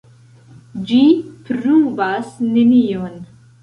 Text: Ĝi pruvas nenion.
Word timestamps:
Ĝi 0.93 1.03
pruvas 1.51 2.35
nenion. 2.59 3.19